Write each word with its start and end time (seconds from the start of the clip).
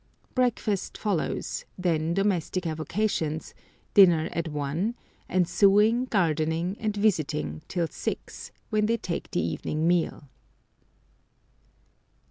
Breakfast 0.33 0.97
follows, 0.97 1.63
then 1.77 2.15
domestic 2.15 2.65
avocations, 2.65 3.53
dinner 3.93 4.29
at 4.33 4.47
one, 4.47 4.95
and 5.29 5.47
sewing, 5.47 6.05
gardening, 6.05 6.75
and 6.79 6.97
visiting 6.97 7.61
till 7.67 7.85
six, 7.85 8.51
when 8.71 8.87
they 8.87 8.97
take 8.97 9.29
the 9.29 9.41
evening 9.45 9.87
meal. 9.87 10.23